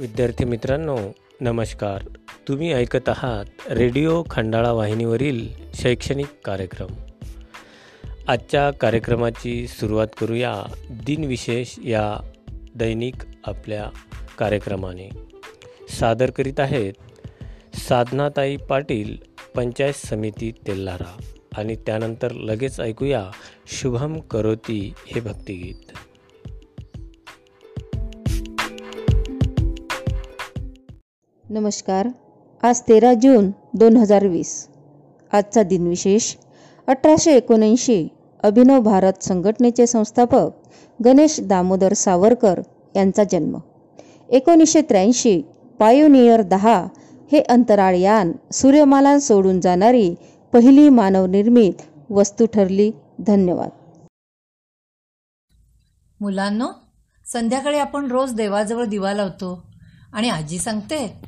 [0.00, 0.98] विद्यार्थी मित्रांनो
[1.40, 2.02] नमस्कार.
[2.48, 6.86] तुम्ही ऐकत आहात रेडिओ खंडाळा वाहिनीवरील शैक्षणिक कार्यक्रम.
[8.28, 12.30] आजच्या कार्यक्रमाची सुरुवात करूया दिनविशेष या
[12.74, 13.14] दैनिक
[13.44, 13.86] आपल्या
[14.38, 15.08] कार्यक्रमाने.
[15.88, 16.92] सादर करीत आहेत
[17.76, 19.16] साधनाताई पाटील
[19.54, 21.22] पंचायत समिती तेल्हारा.
[21.56, 23.30] आणि त्यानंतर लगेच ऐकूया
[23.66, 26.07] शुभम करोती हे भक्तिगीत.
[31.50, 32.08] नमस्कार.
[32.62, 34.68] आज तेरा जून दोन हजार वीस.
[35.32, 36.34] आजचा दिनविशेष
[36.86, 38.08] अठराशे एकोणऐंशी
[38.42, 40.50] अभिनव भारत संघटनेचे संस्थापक
[41.04, 42.60] गणेश दामोदर सावरकर
[42.96, 43.56] यांचा जन्म.
[44.28, 45.42] एकोणीसशे त्र्याऐंशी
[45.78, 46.86] पायोनियर दहा
[47.32, 50.14] हे अंतराळयान सूर्यमाला सोडून जाणारी
[50.52, 52.90] पहिली मानवनिर्मित वस्तू ठरली.
[53.26, 53.70] धन्यवाद.
[56.20, 56.66] मुलांनो
[57.32, 59.62] संध्याकाळी आपण रोज देवाजवळ दिवा लावतो
[60.12, 61.27] आणि आजी सांगते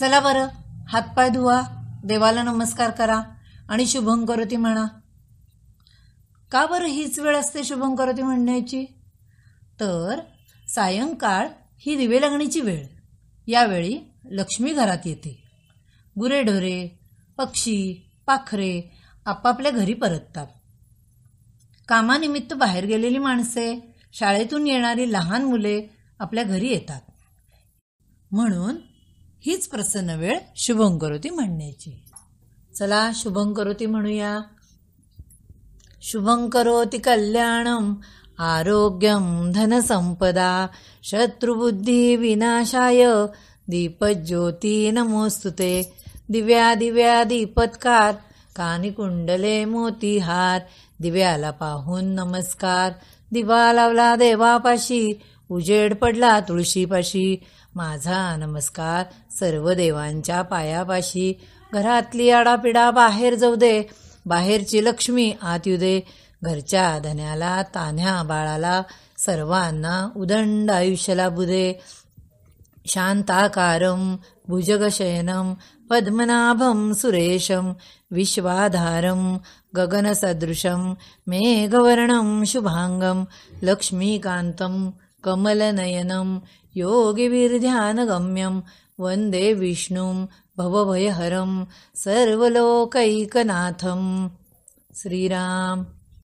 [0.00, 0.48] चला बरं
[0.88, 1.62] हातपाय धुवा
[2.04, 3.22] देवाला नमस्कार करा
[3.68, 4.84] आणि शुभम करोती म्हणा.
[6.52, 8.86] का बरं हीच वेळ असते शुभम करोती म्हणण्याची?
[9.80, 10.20] तर
[10.68, 12.86] सायंकाळ ही दिवे लागण्याची वेळ.
[13.46, 13.98] यावेळी
[14.30, 15.42] लक्ष्मी घरात येते.
[16.20, 16.98] गुरेढोरे
[17.36, 20.46] पक्षी पाखरे आपापल्या घरी परततात.
[21.88, 25.86] कामानिमित्त बाहेर गेलेली माणसे शाळेतून येणारी लहान मुले
[26.18, 27.00] आपल्या घरी येतात.
[28.30, 28.76] म्हणून
[29.40, 32.02] हीच प्रसन्न वेळ शुभं करोती म्हणण्याची.
[32.74, 34.40] चला शुभं करोती म्हणूया.
[36.02, 37.94] शुभंकरोती कल्याणम
[38.38, 40.66] आरोग्यम धनसंपदा
[41.02, 43.06] शत्रुबुद्धी विनाशाय
[43.68, 45.92] दीपज्योती नमोस्तुते
[46.28, 48.14] दिव्या दिव्या दीपत्कार
[48.56, 50.60] कानी कुंडले मोतीहार
[51.00, 52.92] दिव्याला पाहून नमस्कार.
[53.32, 57.44] दिवा लावला देवापाशी उजेड पडला तुळशीपाशी.
[57.74, 59.04] माझा नमस्कार
[59.38, 61.40] सर्व देवांच्या पायापाशी.
[61.72, 63.82] घरातली आडापिडा बाहेर जाऊ दे.
[64.26, 66.00] बाहेरची लक्ष्मी आत येऊ दे.
[66.42, 68.82] घरच्या धन्याला तान्ह्या बाळाला
[69.18, 71.80] सर्वांना उदंड आयुष्य लाभू दे.
[72.86, 74.16] शांताकारं
[74.48, 75.54] भुजगशयनं
[75.90, 77.72] पद्मनाभं सुरेशं
[78.10, 79.36] विश्वाधारं
[79.76, 80.94] गगनसदृशं
[81.26, 83.24] मेघवर्णं शुभांगम
[83.62, 84.90] लक्ष्मीकांतम
[85.26, 86.38] कमलनयनं
[86.76, 88.60] योगिभिर्ध्यानगम्यं
[88.98, 90.26] वन्दे विष्णुं
[90.58, 91.64] भवभयहरं
[91.94, 94.28] सर्वलोकैकनाथं।
[94.94, 95.86] श्रीराम